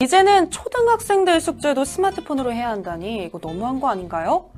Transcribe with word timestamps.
이제는 0.00 0.52
초등학생들 0.52 1.40
숙제도 1.40 1.84
스마트폰으로 1.84 2.52
해야 2.52 2.68
한다니 2.68 3.24
이거 3.24 3.40
너무한 3.42 3.80
거 3.80 3.88
아닌가요? 3.88 4.48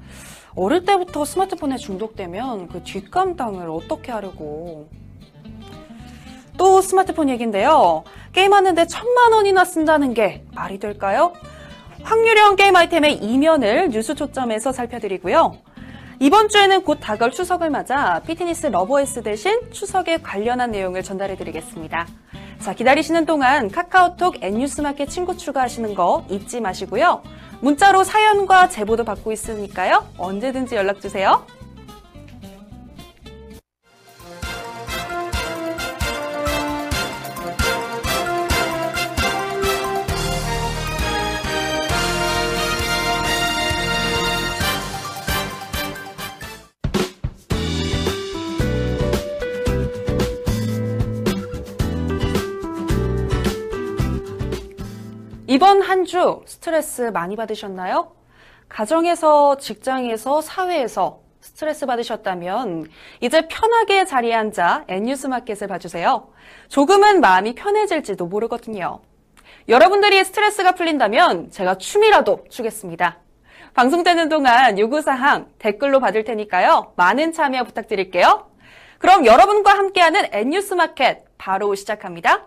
어릴 0.54 0.84
때부터 0.84 1.24
스마트폰에 1.24 1.78
중독되면 1.78 2.68
그 2.68 2.82
뒷감당을 2.82 3.70
어떻게 3.70 4.12
하려고. 4.12 4.90
또 6.58 6.82
스마트폰 6.82 7.30
얘긴데요. 7.30 8.04
게임하는데 8.34 8.86
천만 8.88 9.32
원이나 9.32 9.64
쓴다는 9.64 10.12
게 10.12 10.44
말이 10.54 10.78
될까요? 10.78 11.32
확률형 12.02 12.56
게임 12.56 12.76
아이템의 12.76 13.24
이면을 13.24 13.88
뉴스 13.88 14.14
초점에서 14.14 14.72
살펴드리고요. 14.72 15.56
이번 16.22 16.50
주에는 16.50 16.82
곧 16.82 16.98
다가올 17.00 17.30
추석을 17.32 17.70
맞아 17.70 18.20
피트니스 18.26 18.66
러버에스 18.66 19.22
대신 19.22 19.58
추석에 19.72 20.18
관련한 20.18 20.70
내용을 20.70 21.02
전달해 21.02 21.34
드리겠습니다. 21.34 22.06
자, 22.58 22.74
기다리시는 22.74 23.24
동안 23.24 23.70
카카오톡 23.70 24.36
N뉴스마켓 24.42 25.08
친구 25.08 25.34
추가하시는 25.34 25.94
거 25.94 26.26
잊지 26.28 26.60
마시고요. 26.60 27.22
문자로 27.62 28.04
사연과 28.04 28.68
제보도 28.68 29.02
받고 29.02 29.32
있으니까요. 29.32 30.06
언제든지 30.18 30.76
연락 30.76 31.00
주세요. 31.00 31.46
이번 55.60 55.82
한 55.82 56.06
주 56.06 56.40
스트레스 56.46 57.02
많이 57.02 57.36
받으셨나요? 57.36 58.12
가정에서, 58.70 59.58
직장에서, 59.58 60.40
사회에서 60.40 61.20
스트레스 61.42 61.84
받으셨다면 61.84 62.86
이제 63.20 63.46
편하게 63.46 64.06
자리에 64.06 64.34
앉아 64.34 64.86
N뉴스 64.88 65.26
마켓을 65.26 65.68
봐주세요. 65.68 66.28
조금은 66.68 67.20
마음이 67.20 67.56
편해질지도 67.56 68.24
모르거든요. 68.24 69.00
여러분들이 69.68 70.24
스트레스가 70.24 70.72
풀린다면 70.72 71.50
제가 71.50 71.74
춤이라도 71.76 72.46
추겠습니다. 72.48 73.18
방송 73.74 74.02
되는 74.02 74.30
동안 74.30 74.78
요구사항 74.78 75.50
댓글로 75.58 76.00
받을 76.00 76.24
테니까요. 76.24 76.94
많은 76.96 77.34
참여 77.34 77.64
부탁드릴게요. 77.64 78.50
그럼 78.98 79.26
여러분과 79.26 79.74
함께하는 79.76 80.28
N뉴스 80.32 80.72
마켓 80.72 81.24
바로 81.36 81.74
시작합니다. 81.74 82.46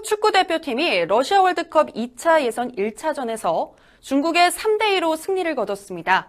한국 0.00 0.08
축구 0.08 0.32
대표팀이 0.32 1.04
러시아 1.04 1.42
월드컵 1.42 1.92
2차 1.92 2.42
예선 2.42 2.72
1차전에서 2.72 3.72
중국의 4.00 4.50
3대2로 4.50 5.14
승리를 5.14 5.54
거뒀습니다. 5.54 6.26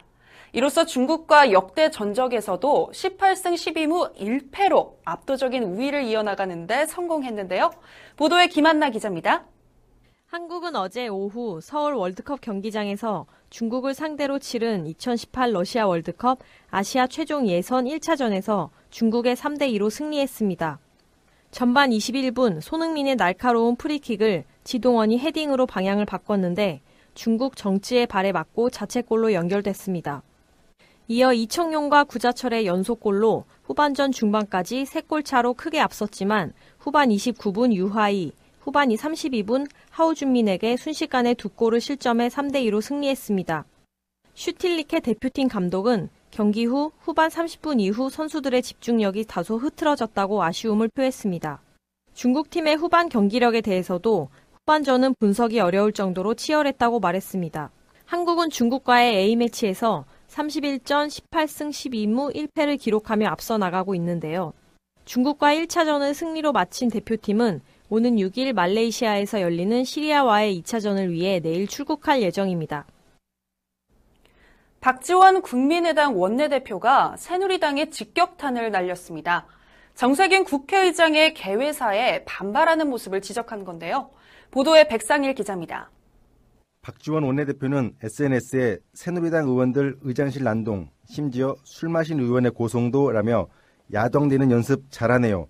이로써 0.51 0.85
중국과 0.85 1.53
역대 1.53 1.89
전적에서도 1.89 2.91
18승 2.93 3.53
12무 3.53 4.13
1패로 4.17 4.95
압도적인 5.05 5.63
우위를 5.63 6.03
이어나가는데 6.03 6.85
성공했는데요. 6.85 7.71
보도에 8.17 8.47
김한나 8.47 8.89
기자입니다. 8.89 9.45
한국은 10.25 10.75
어제 10.75 11.07
오후 11.07 11.61
서울 11.61 11.93
월드컵 11.93 12.41
경기장에서 12.41 13.25
중국을 13.49 13.93
상대로 13.93 14.37
치른 14.37 14.85
2018 14.85 15.53
러시아 15.53 15.87
월드컵 15.87 16.39
아시아 16.69 17.07
최종 17.07 17.47
예선 17.47 17.85
1차전에서 17.85 18.69
중국의 18.89 19.37
3대2로 19.37 19.89
승리했습니다. 19.89 20.79
전반 21.51 21.89
21분 21.89 22.61
손흥민의 22.61 23.17
날카로운 23.17 23.75
프리킥을 23.75 24.45
지동원이 24.63 25.19
헤딩으로 25.19 25.65
방향을 25.65 26.05
바꿨는데 26.05 26.79
중국 27.13 27.57
정즈의 27.57 28.07
발에 28.07 28.31
맞고 28.31 28.69
자책골로 28.69 29.33
연결됐습니다. 29.33 30.23
이어 31.09 31.33
이청용과 31.33 32.05
구자철의 32.05 32.65
연속골로 32.65 33.43
후반전 33.63 34.13
중반까지 34.13 34.85
3골 34.85 35.25
차로 35.25 35.55
크게 35.55 35.81
앞섰지만 35.81 36.53
후반 36.79 37.09
29분 37.09 37.73
위하이, 37.73 38.31
후반 38.61 38.87
32분 38.87 39.69
하오쥔민에게 39.89 40.77
순식간에 40.77 41.33
두 41.33 41.49
골을 41.49 41.81
실점해 41.81 42.29
3대2로 42.29 42.81
승리했습니다. 42.81 43.65
슈틸리케 44.35 45.01
대표팀 45.01 45.49
감독은 45.49 46.09
경기 46.31 46.65
후 46.65 46.91
후반 46.99 47.29
30분 47.29 47.81
이후 47.81 48.09
선수들의 48.09 48.61
집중력이 48.61 49.25
다소 49.25 49.57
흐트러졌다고 49.57 50.41
아쉬움을 50.41 50.87
표했습니다. 50.87 51.61
중국팀의 52.13 52.77
후반 52.77 53.09
경기력에 53.09 53.59
대해서도 53.59 54.29
후반전은 54.53 55.15
분석이 55.19 55.59
어려울 55.59 55.91
정도로 55.91 56.35
치열했다고 56.35 57.01
말했습니다. 57.01 57.69
한국은 58.05 58.49
중국과의 58.49 59.15
A매치에서 59.17 60.05
31전 60.29 61.09
18승 61.09 61.69
12무 61.69 62.33
1패를 62.33 62.79
기록하며 62.79 63.27
앞서 63.27 63.57
나가고 63.57 63.93
있는데요. 63.95 64.53
중국과 65.03 65.53
1차전을 65.55 66.13
승리로 66.13 66.53
마친 66.53 66.89
대표팀은 66.89 67.59
오는 67.89 68.15
6일 68.15 68.53
말레이시아에서 68.53 69.41
열리는 69.41 69.83
시리아와의 69.83 70.61
2차전을 70.61 71.09
위해 71.09 71.41
내일 71.41 71.67
출국할 71.67 72.21
예정입니다. 72.21 72.85
박지원 74.81 75.43
국민의당 75.43 76.19
원내대표가 76.19 77.15
새누리당에 77.15 77.91
직격탄을 77.91 78.71
날렸습니다. 78.71 79.45
정세균 79.93 80.43
국회의장의 80.43 81.35
개회사에 81.35 82.23
반발하는 82.25 82.89
모습을 82.89 83.21
지적한 83.21 83.63
건데요. 83.63 84.09
보도에 84.49 84.87
백상일 84.87 85.35
기자입니다. 85.35 85.91
박지원 86.81 87.25
원내대표는 87.25 87.93
SNS에 88.01 88.79
새누리당 88.93 89.47
의원들 89.47 89.99
의장실 90.01 90.43
난동, 90.43 90.89
심지어 91.05 91.55
술 91.63 91.89
마신 91.89 92.19
의원의 92.19 92.49
고성도라며 92.49 93.49
야당되는 93.93 94.49
연습 94.49 94.85
잘하네요. 94.89 95.47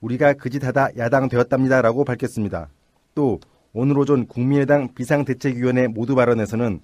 우리가 0.00 0.34
그짓 0.34 0.64
하다 0.64 0.90
야당 0.98 1.28
되었답니다라고 1.28 2.04
밝혔습니다. 2.04 2.68
또 3.16 3.40
오늘 3.72 3.98
오전 3.98 4.28
국민의당 4.28 4.94
비상대책위원회 4.94 5.88
모두 5.88 6.14
발언에서는 6.14 6.80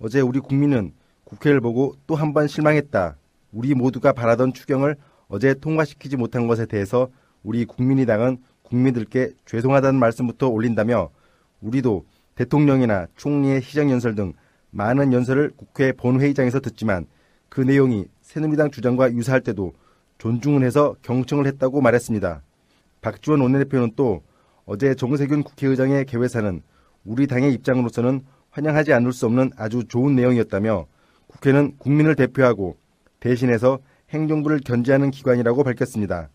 어제 0.00 0.20
우리 0.20 0.40
국민은 0.40 0.92
국회를 1.26 1.60
보고 1.60 1.94
또 2.06 2.14
한 2.16 2.32
번 2.32 2.46
실망했다. 2.46 3.16
우리 3.52 3.74
모두가 3.74 4.12
바라던 4.12 4.52
추경을 4.52 4.96
어제 5.28 5.54
통과시키지 5.54 6.16
못한 6.16 6.46
것에 6.46 6.66
대해서 6.66 7.08
우리 7.42 7.64
국민의당은 7.64 8.38
국민들께 8.62 9.32
죄송하다는 9.44 9.98
말씀부터 9.98 10.48
올린다며 10.48 11.10
우리도 11.60 12.04
대통령이나 12.36 13.06
총리의 13.16 13.62
시정연설 13.62 14.14
등 14.14 14.34
많은 14.70 15.12
연설을 15.12 15.52
국회 15.56 15.92
본회의장에서 15.92 16.60
듣지만 16.60 17.06
그 17.48 17.60
내용이 17.60 18.06
새누리당 18.22 18.70
주장과 18.70 19.12
유사할 19.12 19.40
때도 19.40 19.72
존중을 20.18 20.62
해서 20.64 20.94
경청을 21.02 21.46
했다고 21.46 21.80
말했습니다. 21.80 22.42
박지원 23.00 23.40
원내대표는 23.40 23.92
또 23.96 24.22
어제 24.64 24.94
정세균 24.94 25.42
국회의장의 25.42 26.04
개회사는 26.06 26.62
우리 27.04 27.26
당의 27.26 27.52
입장으로서는 27.54 28.24
환영하지 28.50 28.92
않을 28.92 29.12
수 29.12 29.26
없는 29.26 29.52
아주 29.56 29.84
좋은 29.84 30.14
내용이었다며 30.16 30.86
국회는 31.46 31.76
국민을 31.78 32.16
대표하고 32.16 32.76
대신해서 33.20 33.78
행정부를 34.10 34.60
견제하는 34.64 35.12
기관이라고 35.12 35.62
밝혔습니다. 35.62 36.28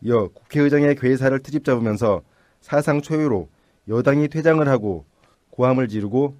이어 0.00 0.28
국회의장의 0.28 0.96
괴사를 0.96 1.38
트집 1.40 1.64
잡으면서 1.64 2.22
사상 2.62 3.02
초유로 3.02 3.48
여당이 3.88 4.28
퇴장을 4.28 4.66
하고 4.66 5.04
고함을 5.50 5.88
지르고 5.88 6.36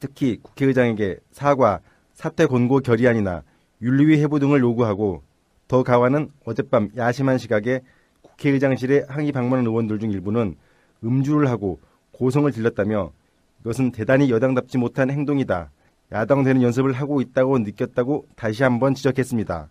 특히 0.00 0.38
국회의장에게 0.42 1.18
사과, 1.30 1.80
사퇴 2.12 2.46
권고 2.46 2.80
결의안이나 2.80 3.44
윤리위 3.82 4.20
해부 4.20 4.40
등을 4.40 4.60
요구하고 4.60 5.22
더 5.68 5.84
가와는 5.84 6.30
어젯밤 6.44 6.90
야심한 6.96 7.38
시각에 7.38 7.82
국회의장실에 8.22 9.04
항의 9.08 9.30
방문한 9.30 9.64
의원들 9.66 10.00
중 10.00 10.10
일부는 10.10 10.56
음주를 11.04 11.48
하고 11.48 11.78
고성을 12.10 12.50
질렀다며 12.50 13.12
이것은 13.60 13.92
대단히 13.92 14.28
여당답지 14.30 14.76
못한 14.76 15.10
행동이다. 15.10 15.70
야당 16.12 16.42
되는 16.42 16.62
연습을 16.62 16.92
하고 16.92 17.20
있다고 17.20 17.58
느꼈다고 17.58 18.26
다시 18.34 18.62
한번 18.62 18.94
지적했습니다. 18.94 19.68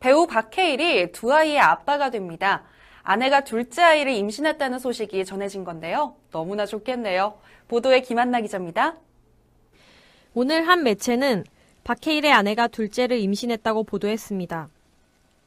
배우 0.00 0.26
박해일이 0.26 1.12
두 1.12 1.32
아이의 1.32 1.60
아빠가 1.60 2.10
됩니다. 2.10 2.64
아내가 3.04 3.44
둘째 3.44 3.82
아이를 3.82 4.12
임신했다는 4.12 4.80
소식이 4.80 5.24
전해진 5.24 5.62
건데요. 5.62 6.16
너무나 6.32 6.66
좋겠네요. 6.66 7.38
보도에 7.68 8.00
김한나 8.00 8.40
기자입니다. 8.40 8.96
오늘 10.34 10.66
한 10.66 10.82
매체는 10.82 11.44
박해일의 11.84 12.32
아내가 12.32 12.66
둘째를 12.66 13.18
임신했다고 13.18 13.84
보도했습니다. 13.84 14.68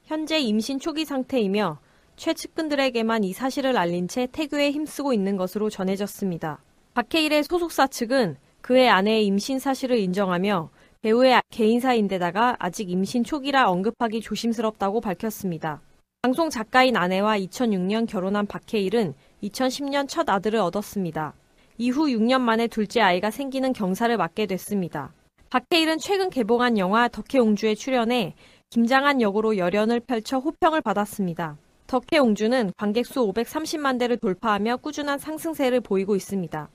현재 0.05 0.39
임신 0.39 0.79
초기 0.79 1.03
상태이며 1.03 1.79
최측근들에게만 2.15 3.25
이 3.25 3.33
사실을 3.33 3.77
알린 3.77 4.07
채 4.07 4.27
태교에 4.31 4.71
힘쓰고 4.71 5.11
있는 5.11 5.35
것으로 5.35 5.69
전해졌습니다. 5.69 6.59
박해일의 6.93 7.43
소속사 7.43 7.87
측은 7.87 8.37
그의 8.65 8.89
아내의 8.89 9.27
임신 9.27 9.59
사실을 9.59 9.99
인정하며 9.99 10.71
배우의 11.03 11.39
개인사인데다가 11.51 12.55
아직 12.57 12.89
임신 12.89 13.23
초기라 13.23 13.69
언급하기 13.69 14.21
조심스럽다고 14.21 15.01
밝혔습니다. 15.01 15.81
방송 16.23 16.49
작가인 16.49 16.97
아내와 16.97 17.37
2006년 17.37 18.07
결혼한 18.07 18.47
박해일은 18.47 19.13
2010년 19.43 20.07
첫 20.07 20.27
아들을 20.27 20.57
얻었습니다. 20.57 21.35
이후 21.77 22.07
6년 22.07 22.41
만에 22.41 22.65
둘째 22.65 23.01
아이가 23.01 23.29
생기는 23.29 23.71
경사를 23.71 24.17
맞게 24.17 24.47
됐습니다. 24.47 25.13
박해일은 25.51 25.99
최근 25.99 26.31
개봉한 26.31 26.79
영화 26.79 27.07
덕혜옹주에 27.07 27.75
출연해 27.75 28.33
김장한 28.71 29.21
역으로 29.21 29.57
열연을 29.57 29.99
펼쳐 29.99 30.39
호평을 30.39 30.81
받았습니다. 30.81 31.59
덕혜옹주는 31.85 32.71
관객 32.77 33.05
수 33.05 33.31
530만 33.31 33.99
대를 33.99 34.17
돌파하며 34.17 34.77
꾸준한 34.77 35.19
상승세를 35.19 35.81
보이고 35.81 36.15
있습니다. 36.15 36.67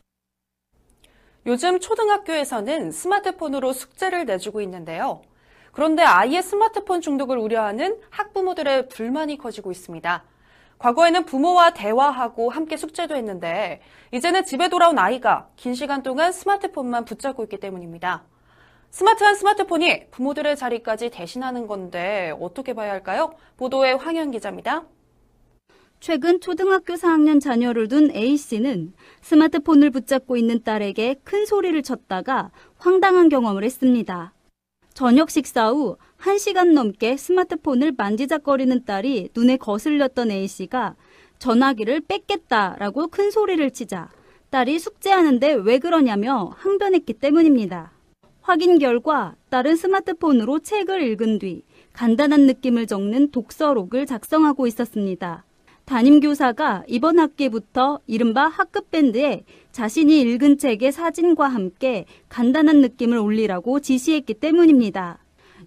요즘 1.47 1.81
초등학교에서는 1.81 2.93
스마트폰으로 2.93 3.73
숙제를 3.73 4.27
내주고 4.27 4.61
있는데요. 4.61 5.23
그런데 5.73 6.03
아이의 6.03 6.43
스마트폰 6.43 7.01
중독을 7.01 7.39
우려하는 7.39 7.99
학부모들의 8.11 8.89
불만이 8.89 9.39
커지고 9.39 9.71
있습니다. 9.71 10.25
과거에는 10.79 11.25
부모와 11.25 11.71
대화하고 11.75 12.51
함께 12.51 12.77
숙제도 12.77 13.15
했는데 13.15 13.81
이제는 14.13 14.45
집에 14.45 14.69
돌아온 14.69 14.99
아이가 14.99 15.49
긴 15.57 15.75
시간 15.75 16.03
동안 16.03 16.33
스마트폰만 16.33 17.05
붙잡고 17.05 17.45
있기 17.45 17.59
때문입니다. 17.59 18.25
스마트한 18.91 19.35
스마트폰이 19.37 20.11
부모들의 20.11 20.57
자리까지 20.57 21.11
대신하는 21.11 21.67
건데 21.67 22.35
어떻게 22.41 22.75
봐야 22.75 22.91
할까요? 22.91 23.35
보도에 23.57 23.93
황현 23.93 24.31
기자입니다. 24.33 24.85
최근 26.01 26.41
초등학교 26.41 26.95
4학년 26.95 27.43
자녀를 27.43 27.87
둔 27.87 28.11
A씨는 28.11 28.95
스마트폰을 29.21 29.91
붙잡고 29.91 30.39
있는 30.39 30.63
딸에게 30.63 31.17
큰 31.25 31.45
소리를 31.45 31.83
쳤다가 31.83 32.51
황당한 32.79 33.29
경험을 33.29 33.65
했습니다. 33.65 34.33
저녁 34.95 35.31
식사 35.31 35.69
후 35.69 35.99
1시간 36.19 36.73
넘게 36.73 37.19
스마트폰을 37.19 37.93
만지작거리는 37.99 38.87
딸이 38.87 39.29
눈에 39.37 39.59
거슬렸던 39.59 40.31
A씨가 40.31 40.97
전화기를 41.39 42.01
뺏겠다라고 42.01 43.09
큰 43.09 43.31
소리를 43.31 43.71
치자 43.71 44.09
딸이 44.49 44.79
숙제하는데 44.79 45.53
왜 45.53 45.79
그러냐며 45.79 46.51
항변했기 46.57 47.13
때문입니다. 47.13 47.93
확인 48.41 48.79
결과 48.79 49.37
딸은 49.51 49.77
스마트폰으로 49.77 50.61
책을 50.61 51.03
읽은 51.03 51.39
뒤 51.41 51.63
간단한 51.93 52.47
느낌을 52.47 52.87
적는 52.87 53.33
독서록을 53.33 54.07
작성하고 54.07 54.67
있었습니다. 54.67 55.45
담임교사가 55.91 56.85
이번 56.87 57.19
학기부터 57.19 57.99
이른바 58.07 58.47
학급 58.47 58.93
밴드에 58.93 59.43
자신이 59.73 60.21
읽은 60.21 60.57
책의 60.57 60.93
사진과 60.93 61.49
함께 61.49 62.05
간단한 62.29 62.81
느낌을 62.81 63.19
올리라고 63.19 63.81
지시했기 63.81 64.35
때문입니다. 64.35 65.19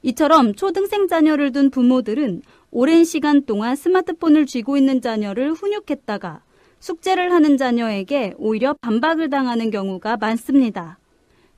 이처럼 0.01 0.55
초등생 0.55 1.09
자녀를 1.09 1.51
둔 1.51 1.69
부모들은 1.69 2.41
오랜 2.71 3.03
시간 3.03 3.43
동안 3.43 3.75
스마트폰을 3.75 4.45
쥐고 4.45 4.77
있는 4.77 5.01
자녀를 5.01 5.51
훈육했다가 5.51 6.41
숙제를 6.79 7.33
하는 7.33 7.57
자녀에게 7.57 8.35
오히려 8.37 8.77
반박을 8.79 9.29
당하는 9.29 9.71
경우가 9.71 10.15
많습니다. 10.15 10.99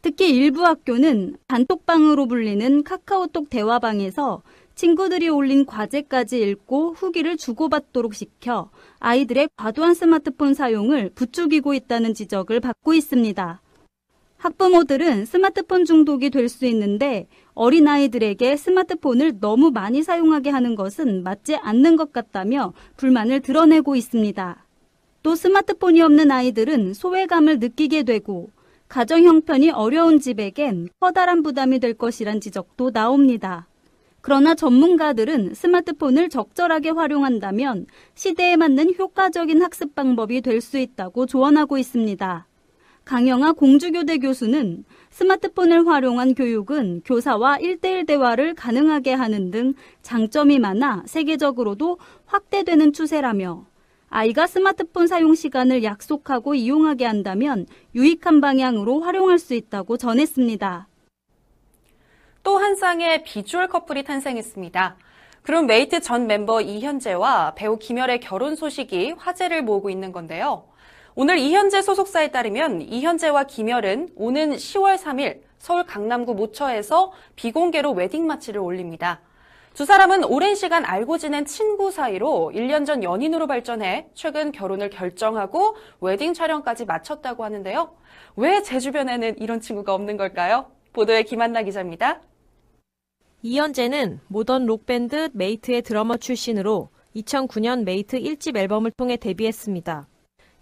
특히 0.01 0.31
일부 0.31 0.65
학교는 0.65 1.37
단톡방으로 1.47 2.25
불리는 2.27 2.83
카카오톡 2.83 3.47
대화방에서 3.51 4.41
친구들이 4.75 5.29
올린 5.29 5.65
과제까지 5.65 6.41
읽고 6.41 6.93
후기를 6.93 7.37
주고받도록 7.37 8.13
시켜 8.13 8.69
아이들의 8.99 9.49
과도한 9.55 9.93
스마트폰 9.93 10.53
사용을 10.53 11.11
부추기고 11.15 11.73
있다는 11.73 12.13
지적을 12.13 12.59
받고 12.59 12.93
있습니다. 12.93 13.61
학부모들은 14.37 15.25
스마트폰 15.25 15.85
중독이 15.85 16.29
될 16.29 16.49
수 16.49 16.65
있는데 16.67 17.27
어린아이들에게 17.55 18.57
스마트폰을 18.57 19.39
너무 19.39 19.71
많이 19.71 20.03
사용하게 20.03 20.49
하는 20.51 20.75
것은 20.75 21.23
맞지 21.23 21.55
않는 21.55 21.95
것 21.95 22.11
같다며 22.11 22.73
불만을 22.97 23.39
드러내고 23.39 23.95
있습니다. 23.95 24.65
또 25.23 25.35
스마트폰이 25.35 26.01
없는 26.01 26.29
아이들은 26.29 26.93
소외감을 26.93 27.59
느끼게 27.59 28.03
되고 28.03 28.51
가정 28.87 29.23
형편이 29.23 29.71
어려운 29.71 30.19
집에겐 30.19 30.89
커다란 30.99 31.41
부담이 31.41 31.79
될 31.79 31.95
것이란 31.95 32.41
지적도 32.41 32.91
나옵니다. 32.91 33.67
그러나 34.25 34.55
전문가들은 34.55 35.53
스마트폰을 35.53 36.29
적절하게 36.29 36.89
활용한다면 36.89 37.85
시대에 38.15 38.55
맞는 38.55 38.95
효과적인 38.97 39.61
학습 39.61 39.93
방법이 39.93 40.41
될 40.41 40.61
수 40.61 40.79
있다고 40.79 41.27
조언하고 41.27 41.77
있습니다. 41.77 42.47
강영아 43.03 43.51
공주교대 43.51 44.17
교수는 44.17 44.83
스마트폰을 45.11 45.85
활용한 45.85 46.33
교육은 46.33 47.03
교사와 47.05 47.59
1대1 47.59 48.07
대화를 48.07 48.55
가능하게 48.55 49.13
하는 49.13 49.51
등 49.51 49.75
장점이 50.01 50.57
많아 50.57 51.03
세계적으로도 51.05 51.99
확대되는 52.25 52.93
추세라며 52.93 53.67
아이가 54.09 54.47
스마트폰 54.47 55.05
사용 55.05 55.35
시간을 55.35 55.83
약속하고 55.83 56.55
이용하게 56.55 57.05
한다면 57.05 57.67
유익한 57.93 58.41
방향으로 58.41 59.01
활용할 59.01 59.37
수 59.37 59.53
있다고 59.53 59.97
전했습니다. 59.97 60.87
또 62.45 62.59
한 62.59 62.75
쌍의 62.75 63.23
비주얼 63.23 63.67
커플이 63.67 64.03
탄생했습니다. 64.03 64.97
그룹 65.41 65.65
메이트 65.65 66.01
전 66.01 66.27
멤버 66.27 66.61
이현재와 66.61 67.55
배우 67.55 67.77
김열의 67.79 68.19
결혼 68.19 68.55
소식이 68.55 69.15
화제를 69.17 69.63
모으고 69.63 69.89
있는 69.89 70.11
건데요. 70.11 70.65
오늘 71.15 71.39
이현재 71.39 71.81
소속사에 71.81 72.29
따르면 72.29 72.83
이현재와 72.83 73.45
김열은 73.45 74.09
오는 74.15 74.51
10월 74.51 74.95
3일 74.97 75.41
서울 75.57 75.85
강남구 75.85 76.35
모처에서 76.35 77.11
비공개로 77.35 77.93
웨딩 77.93 78.27
마치를 78.27 78.61
올립니다. 78.61 79.21
두 79.73 79.83
사람은 79.85 80.23
오랜 80.25 80.53
시간 80.53 80.85
알고 80.85 81.17
지낸 81.17 81.45
친구 81.45 81.89
사이로 81.89 82.51
1년 82.53 82.85
전 82.85 83.03
연인으로 83.03 83.47
발전해 83.47 84.07
최근 84.13 84.51
결혼을 84.51 84.91
결정하고 84.91 85.75
웨딩 85.99 86.35
촬영까지 86.35 86.85
마쳤다고 86.85 87.43
하는데요. 87.43 87.95
왜 88.35 88.61
제 88.61 88.79
주변에는 88.79 89.39
이런 89.39 89.61
친구가 89.61 89.95
없는 89.95 90.15
걸까요? 90.17 90.67
보도에 90.93 91.23
김한나 91.23 91.63
기자입니다. 91.63 92.21
이현재는 93.47 94.21
모던 94.27 94.65
록밴드 94.65 95.29
메이트의 95.33 95.83
드러머 95.83 96.17
출신으로 96.17 96.89
2009년 97.15 97.83
메이트 97.83 98.19
1집 98.19 98.57
앨범을 98.57 98.89
통해 98.97 99.17
데뷔했습니다. 99.17 100.07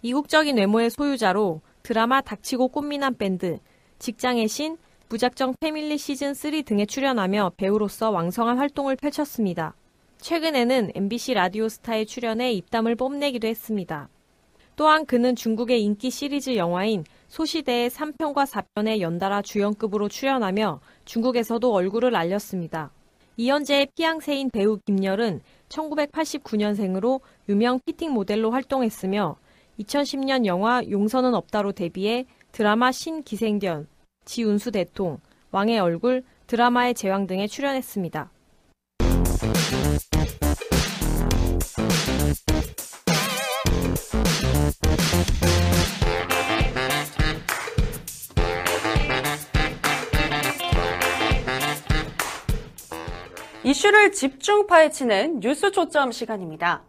이국적인 0.02 0.58
외모의 0.58 0.90
소유자로 0.90 1.62
드라마 1.82 2.20
닥치고 2.20 2.68
꽃미남 2.68 3.14
밴드, 3.14 3.58
직장의 3.98 4.48
신, 4.48 4.76
무작정 5.08 5.54
패밀리 5.60 5.96
시즌 5.96 6.34
3 6.34 6.62
등에 6.64 6.84
출연하며 6.84 7.52
배우로서 7.56 8.10
왕성한 8.10 8.58
활동을 8.58 8.96
펼쳤습니다. 8.96 9.74
최근에는 10.18 10.90
MBC 10.94 11.32
라디오 11.32 11.70
스타에 11.70 12.04
출연해 12.04 12.52
입담을 12.52 12.96
뽐내기도 12.96 13.48
했습니다. 13.48 14.10
또한 14.76 15.06
그는 15.06 15.36
중국의 15.36 15.82
인기 15.82 16.10
시리즈 16.10 16.56
영화인 16.56 17.04
소시대의 17.28 17.90
3편과 17.90 18.46
4편에 18.46 19.00
연달아 19.00 19.42
주연급으로 19.42 20.08
출연하며 20.08 20.80
중국에서도 21.04 21.72
얼굴을 21.72 22.16
알렸습니다. 22.16 22.90
이현재의 23.36 23.88
피앙세인 23.96 24.50
배우 24.50 24.78
김열은 24.86 25.40
1989년생으로 25.68 27.20
유명 27.48 27.80
피팅 27.84 28.12
모델로 28.12 28.50
활동했으며 28.50 29.36
2010년 29.80 30.46
영화 30.46 30.82
용서는 30.88 31.34
없다로 31.34 31.72
데뷔해 31.72 32.26
드라마 32.52 32.92
신기생견, 32.92 33.88
지운수 34.24 34.70
대통, 34.70 35.18
왕의 35.50 35.80
얼굴, 35.80 36.22
드라마의 36.46 36.94
제왕 36.94 37.26
등에 37.26 37.46
출연했습니다. 37.48 38.30
이슈를 53.74 54.12
집중 54.12 54.68
파헤치는 54.68 55.40
뉴스 55.40 55.72
초점 55.72 56.12
시간입니다. 56.12 56.82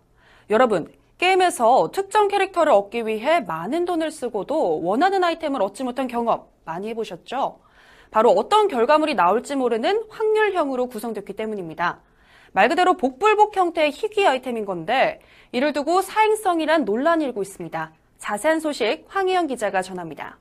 여러분, 0.51 0.87
게임에서 1.17 1.89
특정 1.91 2.27
캐릭터를 2.27 2.71
얻기 2.71 3.07
위해 3.07 3.39
많은 3.39 3.85
돈을 3.85 4.11
쓰고도 4.11 4.83
원하는 4.83 5.23
아이템을 5.23 5.63
얻지 5.63 5.83
못한 5.83 6.07
경험 6.07 6.43
많이 6.63 6.87
해보셨죠? 6.89 7.57
바로 8.11 8.29
어떤 8.29 8.67
결과물이 8.67 9.15
나올지 9.15 9.55
모르는 9.55 10.03
확률형으로 10.09 10.85
구성됐기 10.85 11.33
때문입니다. 11.33 12.01
말 12.51 12.69
그대로 12.69 12.93
복불복 12.97 13.57
형태의 13.57 13.89
희귀 13.89 14.27
아이템인 14.27 14.65
건데 14.65 15.21
이를 15.51 15.73
두고 15.73 16.03
사행성이란 16.03 16.85
논란이 16.85 17.25
일고 17.25 17.41
있습니다. 17.41 17.93
자세한 18.19 18.59
소식 18.59 19.05
황희영 19.07 19.47
기자가 19.47 19.81
전합니다. 19.81 20.37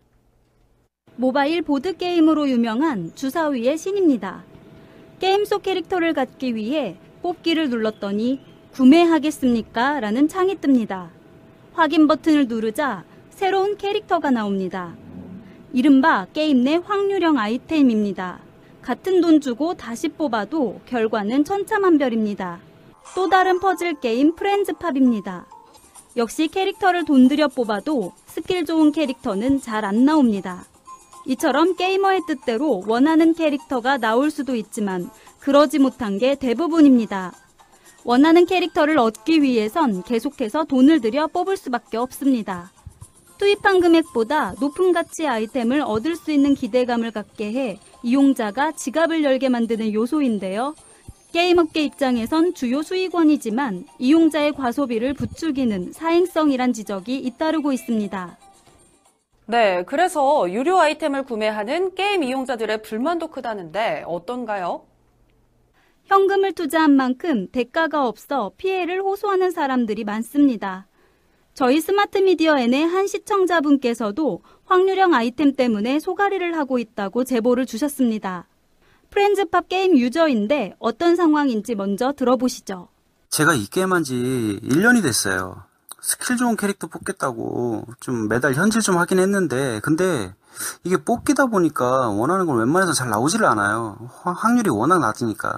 모바일 1.16 1.62
보드게임으로 1.62 2.50
유명한 2.50 3.14
주사위의 3.14 3.78
신입니다. 3.78 4.44
게임 5.24 5.46
속 5.46 5.62
캐릭터를 5.62 6.12
갖기 6.12 6.54
위해 6.54 6.98
뽑기를 7.22 7.70
눌렀더니 7.70 8.40
구매하겠습니까? 8.74 10.00
라는 10.00 10.28
창이 10.28 10.56
뜹니다. 10.56 11.08
확인 11.72 12.06
버튼을 12.06 12.46
누르자 12.46 13.04
새로운 13.30 13.78
캐릭터가 13.78 14.30
나옵니다. 14.30 14.94
이른바 15.72 16.26
게임 16.34 16.62
내 16.62 16.74
확률형 16.76 17.38
아이템입니다. 17.38 18.40
같은 18.82 19.22
돈 19.22 19.40
주고 19.40 19.72
다시 19.72 20.10
뽑아도 20.10 20.80
결과는 20.84 21.44
천차만별입니다. 21.46 22.60
또 23.14 23.30
다른 23.30 23.60
퍼즐 23.60 24.00
게임 24.00 24.36
프렌즈팝입니다. 24.36 25.46
역시 26.18 26.48
캐릭터를 26.48 27.06
돈 27.06 27.28
들여 27.28 27.48
뽑아도 27.48 28.12
스킬 28.26 28.66
좋은 28.66 28.92
캐릭터는 28.92 29.62
잘 29.62 29.86
안 29.86 30.04
나옵니다. 30.04 30.66
이처럼 31.26 31.76
게이머의 31.76 32.22
뜻대로 32.26 32.82
원하는 32.86 33.34
캐릭터가 33.34 33.98
나올 33.98 34.30
수도 34.30 34.54
있지만 34.54 35.10
그러지 35.40 35.78
못한 35.78 36.18
게 36.18 36.34
대부분입니다. 36.34 37.32
원하는 38.04 38.44
캐릭터를 38.44 38.98
얻기 38.98 39.42
위해선 39.42 40.02
계속해서 40.02 40.64
돈을 40.64 41.00
들여 41.00 41.28
뽑을 41.28 41.56
수밖에 41.56 41.96
없습니다. 41.96 42.70
투입한 43.38 43.80
금액보다 43.80 44.54
높은 44.60 44.92
가치의 44.92 45.28
아이템을 45.28 45.80
얻을 45.80 46.14
수 46.14 46.30
있는 46.30 46.54
기대감을 46.54 47.10
갖게 47.10 47.52
해 47.52 47.78
이용자가 48.02 48.72
지갑을 48.72 49.24
열게 49.24 49.48
만드는 49.48 49.92
요소인데요. 49.92 50.74
게임업계 51.32 51.82
입장에선 51.82 52.54
주요 52.54 52.82
수익원이지만 52.82 53.86
이용자의 53.98 54.52
과소비를 54.52 55.14
부추기는 55.14 55.92
사행성이란 55.92 56.72
지적이 56.72 57.16
잇따르고 57.18 57.72
있습니다. 57.72 58.38
네, 59.46 59.84
그래서 59.84 60.50
유료 60.50 60.78
아이템을 60.80 61.24
구매하는 61.24 61.94
게임 61.94 62.22
이용자들의 62.22 62.82
불만도 62.82 63.28
크다는데 63.28 64.04
어떤가요? 64.06 64.86
현금을 66.04 66.52
투자한 66.52 66.92
만큼 66.92 67.48
대가가 67.50 68.06
없어 68.08 68.52
피해를 68.56 69.02
호소하는 69.02 69.50
사람들이 69.50 70.04
많습니다. 70.04 70.86
저희 71.54 71.80
스마트 71.80 72.18
미디어 72.18 72.58
N의 72.58 72.84
한 72.86 73.06
시청자분께서도 73.06 74.42
확률형 74.64 75.14
아이템 75.14 75.52
때문에 75.54 75.98
속앓이를 76.00 76.56
하고 76.56 76.78
있다고 76.78 77.24
제보를 77.24 77.64
주셨습니다. 77.66 78.48
프렌즈팝 79.10 79.68
게임 79.68 79.96
유저인데 79.96 80.74
어떤 80.78 81.16
상황인지 81.16 81.74
먼저 81.76 82.12
들어보시죠. 82.12 82.88
제가 83.30 83.54
이 83.54 83.66
게임 83.66 83.92
한 83.92 84.02
지 84.02 84.14
1년이 84.62 85.02
됐어요. 85.02 85.62
스킬 86.04 86.36
좋은 86.36 86.54
캐릭터 86.56 86.86
뽑겠다고 86.86 87.86
좀 88.00 88.28
매달 88.28 88.52
현질 88.52 88.82
좀 88.82 88.98
하긴 88.98 89.18
했는데 89.18 89.80
근데 89.80 90.34
이게 90.82 90.98
뽑기다 90.98 91.46
보니까 91.46 92.10
원하는 92.10 92.44
걸 92.44 92.58
웬만해서 92.58 92.92
잘 92.92 93.08
나오지를 93.08 93.46
않아요. 93.46 93.96
확률이 94.22 94.68
워낙 94.68 94.98
낮으니까 95.00 95.56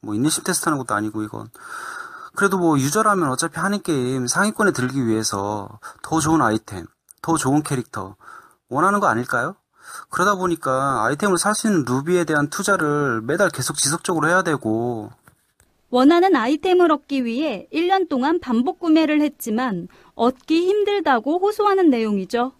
뭐 0.00 0.14
인내심 0.14 0.44
테스트 0.44 0.68
하는 0.68 0.78
것도 0.78 0.94
아니고 0.94 1.24
이건 1.24 1.48
그래도 2.36 2.58
뭐 2.58 2.78
유저라면 2.78 3.28
어차피 3.28 3.58
하는 3.58 3.82
게임 3.82 4.28
상위권에 4.28 4.70
들기 4.70 5.04
위해서 5.04 5.68
더 6.02 6.20
좋은 6.20 6.40
아이템, 6.42 6.86
더 7.20 7.36
좋은 7.36 7.64
캐릭터 7.64 8.14
원하는 8.68 9.00
거 9.00 9.08
아닐까요? 9.08 9.56
그러다 10.10 10.36
보니까 10.36 11.04
아이템을 11.06 11.38
살 11.38 11.56
수 11.56 11.66
있는 11.66 11.84
루비에 11.84 12.22
대한 12.22 12.50
투자를 12.50 13.20
매달 13.22 13.50
계속 13.50 13.76
지속적으로 13.76 14.28
해야 14.28 14.42
되고 14.42 15.10
원하는 15.90 16.36
아이템을 16.36 16.92
얻기 16.92 17.24
위해 17.24 17.66
1년 17.72 18.08
동안 18.08 18.38
반복 18.40 18.78
구매를 18.78 19.22
했지만 19.22 19.88
얻기 20.14 20.66
힘들다고 20.66 21.38
호소하는 21.38 21.88
내용이죠. 21.88 22.52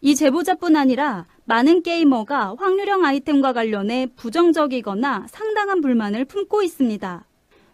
이 0.00 0.16
제보자뿐 0.16 0.74
아니라 0.74 1.26
많은 1.44 1.82
게이머가 1.82 2.56
확률형 2.58 3.04
아이템과 3.04 3.52
관련해 3.52 4.08
부정적이거나 4.16 5.26
상당한 5.28 5.80
불만을 5.80 6.24
품고 6.24 6.62
있습니다. 6.62 7.24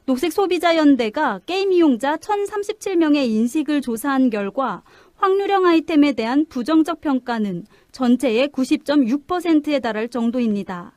녹색 0.05 0.33
소비자 0.33 0.77
연대가 0.77 1.41
게임 1.47 1.73
이용자 1.73 2.17
1037명의 2.17 3.29
인식을 3.29 3.81
조사한 3.81 4.29
결과 4.29 4.83
확률형 5.17 5.65
아이템에 5.65 6.13
대한 6.13 6.45
부정적 6.49 7.01
평가는 7.01 7.65
전체의 7.93 8.49
90.6%에 8.49 9.81
달할 9.81 10.09
정도입니다. 10.09 10.93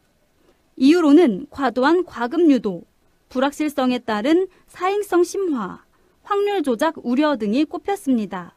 이유로는 0.76 1.48
과도한 1.50 2.06
과금 2.06 2.52
유도, 2.52 2.84
불확실성에 3.32 4.00
따른 4.00 4.48
사행성 4.68 5.24
심화, 5.24 5.84
확률 6.22 6.64
조작 6.64 6.96
우려 6.98 7.38
등이 7.38 7.64
꼽혔습니다. 7.64 8.56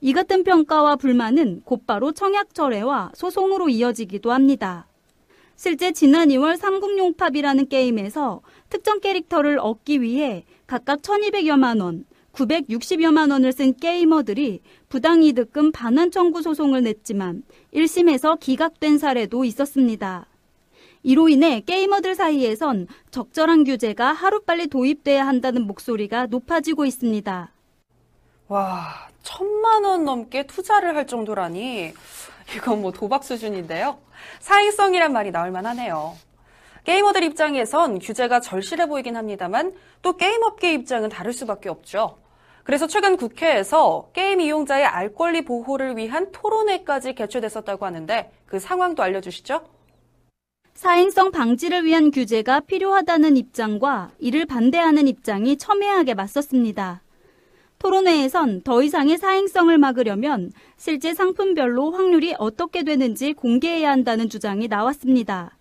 이 0.00 0.12
같은 0.12 0.42
평가와 0.42 0.96
불만은 0.96 1.62
곧바로 1.64 2.10
청약 2.10 2.52
철회와 2.52 3.12
소송으로 3.14 3.68
이어지기도 3.68 4.32
합니다. 4.32 4.88
실제 5.54 5.92
지난 5.92 6.28
2월 6.28 6.56
삼국용팝이라는 6.56 7.68
게임에서 7.68 8.42
특정 8.68 9.00
캐릭터를 9.00 9.60
얻기 9.60 10.02
위해 10.02 10.44
각각 10.66 11.00
1200여만 11.00 11.80
원, 11.80 12.04
960여만 12.32 13.30
원을 13.30 13.52
쓴 13.52 13.74
게이머들이 13.74 14.60
부당이득금 14.88 15.70
반환 15.70 16.10
청구 16.10 16.42
소송을 16.42 16.82
냈지만 16.82 17.44
1심에서 17.72 18.38
기각된 18.40 18.98
사례도 18.98 19.44
있었습니다. 19.44 20.26
이로 21.02 21.28
인해 21.28 21.60
게이머들 21.60 22.14
사이에선 22.14 22.86
적절한 23.10 23.64
규제가 23.64 24.12
하루빨리 24.12 24.68
도입돼야 24.68 25.26
한다는 25.26 25.66
목소리가 25.66 26.26
높아지고 26.26 26.84
있습니다. 26.84 27.52
와, 28.48 29.08
천만 29.22 29.84
원 29.84 30.04
넘게 30.04 30.46
투자를 30.46 30.96
할 30.96 31.06
정도라니 31.06 31.92
이건 32.56 32.82
뭐 32.82 32.92
도박 32.92 33.24
수준인데요. 33.24 33.98
사행성이란 34.40 35.12
말이 35.12 35.30
나올 35.30 35.50
만하네요. 35.50 36.16
게이머들 36.84 37.22
입장에선 37.22 37.98
규제가 37.98 38.40
절실해 38.40 38.86
보이긴 38.86 39.16
합니다만 39.16 39.74
또 40.00 40.16
게임업계 40.16 40.72
입장은 40.72 41.10
다를 41.10 41.34
수밖에 41.34 41.68
없죠. 41.68 42.16
그래서 42.64 42.86
최근 42.86 43.16
국회에서 43.16 44.10
게임 44.14 44.40
이용자의 44.40 44.84
알 44.84 45.14
권리 45.14 45.44
보호를 45.44 45.96
위한 45.96 46.32
토론회까지 46.32 47.14
개최됐었다고 47.14 47.84
하는데 47.84 48.30
그 48.46 48.58
상황도 48.58 49.02
알려주시죠. 49.02 49.77
사행성 50.78 51.32
방지를 51.32 51.84
위한 51.84 52.12
규제가 52.12 52.60
필요하다는 52.60 53.36
입장과 53.36 54.12
이를 54.20 54.46
반대하는 54.46 55.08
입장이 55.08 55.56
첨예하게 55.56 56.14
맞섰습니다. 56.14 57.02
토론회에선 57.80 58.62
더 58.62 58.80
이상의 58.80 59.18
사행성을 59.18 59.76
막으려면 59.76 60.52
실제 60.76 61.14
상품별로 61.14 61.90
확률이 61.90 62.36
어떻게 62.38 62.84
되는지 62.84 63.32
공개해야 63.32 63.90
한다는 63.90 64.28
주장이 64.28 64.68
나왔습니다. 64.68 65.58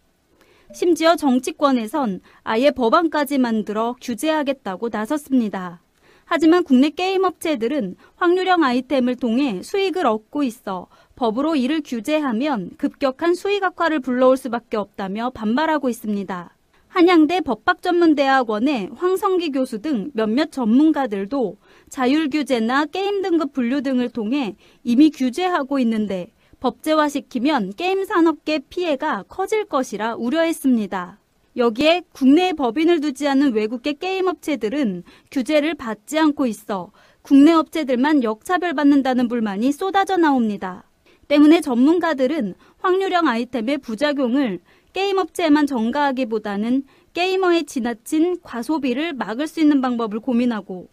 심지어 0.71 1.15
정치권에선 1.15 2.21
아예 2.43 2.69
법안까지 2.69 3.39
만들어 3.39 3.95
규제하겠다고 3.99 4.89
나섰습니다. 4.89 5.81
하지만 6.29 6.63
국내 6.65 6.89
게임 6.89 7.23
업체들은 7.23 7.95
확률형 8.17 8.61
아이템을 8.61 9.15
통해 9.15 9.63
수익을 9.63 10.05
얻고 10.05 10.43
있어 10.43 10.87
법으로 11.15 11.55
이를 11.55 11.81
규제하면 11.83 12.71
급격한 12.77 13.33
수익 13.33 13.63
악화를 13.63 14.01
불러올 14.01 14.35
수밖에 14.35 14.75
없다며 14.75 15.29
반발하고 15.29 15.87
있습니다. 15.87 16.53
한양대 16.89 17.41
법학전문대학원의 17.41 18.89
황성기 18.95 19.51
교수 19.51 19.81
등 19.81 20.11
몇몇 20.13 20.51
전문가들도 20.51 21.57
자율 21.89 22.29
규제나 22.29 22.85
게임 22.85 23.21
등급 23.21 23.53
분류 23.53 23.81
등을 23.81 24.09
통해 24.09 24.57
이미 24.83 25.09
규제하고 25.09 25.79
있는데 25.79 26.33
법제화시키면 26.59 27.73
게임 27.77 28.03
산업계 28.03 28.59
피해가 28.69 29.23
커질 29.29 29.63
것이라 29.63 30.15
우려했습니다. 30.15 31.19
여기에 31.57 32.03
국내에 32.13 32.53
법인을 32.53 33.01
두지 33.01 33.27
않은 33.27 33.53
외국계 33.53 33.93
게임 33.93 34.27
업체들은 34.27 35.03
규제를 35.31 35.73
받지 35.73 36.19
않고 36.19 36.45
있어 36.45 36.91
국내 37.23 37.51
업체들만 37.51 38.23
역차별받는다는 38.23 39.27
불만이 39.27 39.71
쏟아져 39.71 40.17
나옵니다. 40.17 40.83
때문에 41.27 41.61
전문가들은 41.61 42.53
확률형 42.77 43.27
아이템의 43.27 43.79
부작용을 43.79 44.59
게임 44.93 45.17
업체에만 45.17 45.65
전가하기보다는 45.65 46.83
게이머의 47.13 47.65
지나친 47.65 48.39
과소비를 48.41 49.13
막을 49.13 49.47
수 49.47 49.59
있는 49.59 49.81
방법을 49.81 50.19
고민하고 50.19 50.87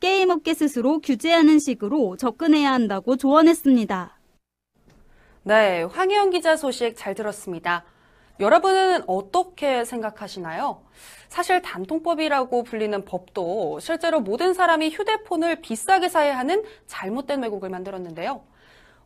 게임 0.00 0.30
업계 0.30 0.54
스스로 0.54 0.98
규제하는 0.98 1.58
식으로 1.58 2.16
접근해야 2.16 2.72
한다고 2.72 3.16
조언했습니다. 3.16 4.18
네, 5.44 5.82
황혜영 5.84 6.30
기자 6.30 6.56
소식 6.56 6.96
잘 6.96 7.14
들었습니다. 7.14 7.84
여러분은 8.38 9.04
어떻게 9.06 9.84
생각하시나요? 9.84 10.82
사실 11.28 11.62
단통법이라고 11.62 12.64
불리는 12.64 13.04
법도 13.04 13.80
실제로 13.80 14.20
모든 14.20 14.52
사람이 14.52 14.90
휴대폰을 14.90 15.62
비싸게 15.62 16.08
사야 16.08 16.36
하는 16.36 16.62
잘못된 16.86 17.42
왜곡을 17.42 17.70
만들었는데요. 17.70 18.42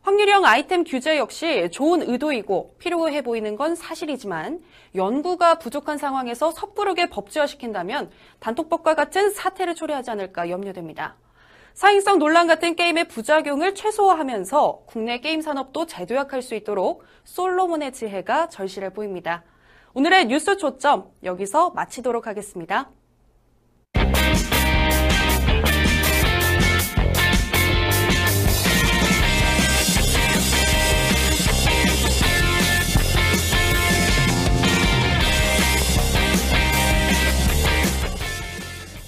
확률형 0.01 0.45
아이템 0.45 0.83
규제 0.83 1.17
역시 1.17 1.69
좋은 1.71 2.01
의도이고 2.01 2.75
필요해 2.79 3.21
보이는 3.21 3.55
건 3.55 3.75
사실이지만 3.75 4.61
연구가 4.95 5.59
부족한 5.59 5.97
상황에서 5.97 6.51
섣부르게 6.51 7.09
법제화시킨다면 7.09 8.09
단톡법과 8.39 8.95
같은 8.95 9.29
사태를 9.29 9.75
초래하지 9.75 10.11
않을까 10.11 10.49
염려됩니다. 10.49 11.15
사행성 11.73 12.19
논란 12.19 12.47
같은 12.47 12.75
게임의 12.75 13.07
부작용을 13.07 13.75
최소화하면서 13.75 14.83
국내 14.85 15.19
게임 15.19 15.41
산업도 15.41 15.85
재도약할 15.85 16.41
수 16.41 16.53
있도록 16.55 17.03
솔로몬의 17.23 17.93
지혜가 17.93 18.49
절실해 18.49 18.91
보입니다. 18.91 19.43
오늘의 19.93 20.25
뉴스 20.25 20.57
초점 20.57 21.11
여기서 21.23 21.71
마치도록 21.71 22.27
하겠습니다. 22.27 22.89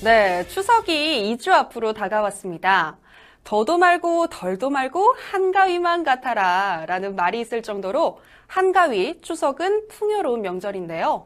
네, 0.04 0.46
추석이 0.50 1.38
2주 1.38 1.50
앞으로 1.54 1.94
다가왔습니다. 1.94 2.98
더도 3.46 3.78
말고 3.78 4.28
덜도 4.28 4.70
말고 4.70 5.16
한가위만 5.32 6.04
같아라 6.04 6.84
라는 6.88 7.16
말이 7.16 7.40
있을 7.40 7.62
정도로 7.64 8.20
한가위, 8.48 9.22
추석은 9.22 9.88
풍요로운 9.88 10.42
명절인데요. 10.42 11.26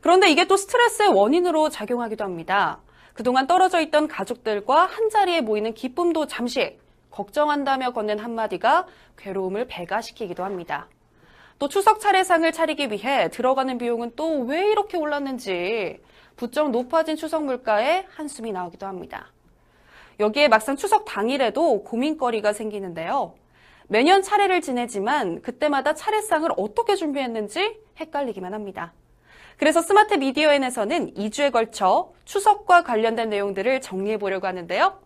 그런데 0.00 0.30
이게 0.30 0.46
또 0.46 0.56
스트레스의 0.56 1.10
원인으로 1.10 1.68
작용하기도 1.68 2.24
합니다. 2.24 2.80
그동안 3.12 3.46
떨어져 3.46 3.82
있던 3.82 4.08
가족들과 4.08 4.86
한자리에 4.86 5.42
모이는 5.42 5.74
기쁨도 5.74 6.26
잠시 6.26 6.78
걱정한다며 7.10 7.92
건넨 7.92 8.20
한마디가 8.20 8.86
괴로움을 9.18 9.66
배가시키기도 9.68 10.44
합니다. 10.44 10.88
또 11.58 11.68
추석 11.68 12.00
차례상을 12.00 12.50
차리기 12.52 12.90
위해 12.90 13.28
들어가는 13.30 13.78
비용은 13.78 14.12
또 14.16 14.44
왜 14.44 14.70
이렇게 14.70 14.96
올랐는지 14.96 16.00
부쩍 16.36 16.70
높아진 16.70 17.16
추석 17.16 17.44
물가에 17.44 18.06
한숨이 18.10 18.52
나오기도 18.52 18.86
합니다. 18.86 19.32
여기에 20.20 20.48
막상 20.48 20.76
추석 20.76 21.04
당일에도 21.04 21.82
고민거리가 21.84 22.52
생기는데요. 22.52 23.34
매년 23.86 24.22
차례를 24.22 24.60
지내지만 24.60 25.42
그때마다 25.42 25.94
차례상을 25.94 26.50
어떻게 26.56 26.96
준비했는지 26.96 27.78
헷갈리기만 27.98 28.52
합니다. 28.54 28.92
그래서 29.56 29.80
스마트 29.82 30.14
미디어엔에서는 30.14 31.14
2주에 31.14 31.52
걸쳐 31.52 32.12
추석과 32.24 32.82
관련된 32.82 33.28
내용들을 33.30 33.80
정리해 33.80 34.18
보려고 34.18 34.46
하는데요. 34.48 34.98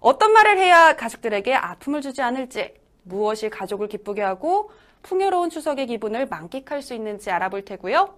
어떤 0.00 0.32
말을 0.32 0.56
해야 0.56 0.96
가족들에게 0.96 1.54
아픔을 1.54 2.00
주지 2.00 2.22
않을지, 2.22 2.74
무엇이 3.02 3.50
가족을 3.50 3.88
기쁘게 3.88 4.22
하고 4.22 4.70
풍요로운 5.02 5.50
추석의 5.50 5.86
기분을 5.86 6.26
만끽할 6.26 6.82
수 6.82 6.94
있는지 6.94 7.30
알아볼 7.30 7.64
테고요. 7.64 8.14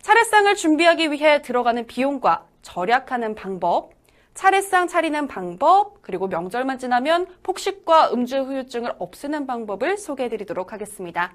차례상을 0.00 0.54
준비하기 0.54 1.12
위해 1.12 1.42
들어가는 1.42 1.86
비용과 1.86 2.46
절약하는 2.62 3.34
방법, 3.34 3.92
차례상 4.34 4.88
차리는 4.88 5.28
방법, 5.28 6.02
그리고 6.02 6.26
명절만 6.26 6.78
지나면 6.78 7.26
폭식과 7.42 8.12
음주 8.12 8.38
후유증을 8.40 8.94
없애는 8.98 9.46
방법을 9.46 9.96
소개해 9.96 10.28
드리도록 10.28 10.72
하겠습니다. 10.72 11.34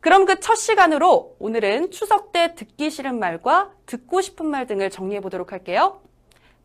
그럼 0.00 0.24
그 0.24 0.40
첫 0.40 0.54
시간으로 0.56 1.36
오늘은 1.38 1.90
추석 1.90 2.32
때 2.32 2.54
듣기 2.54 2.90
싫은 2.90 3.18
말과 3.18 3.72
듣고 3.86 4.20
싶은 4.20 4.46
말 4.46 4.66
등을 4.66 4.90
정리해 4.90 5.20
보도록 5.20 5.52
할게요. 5.52 6.00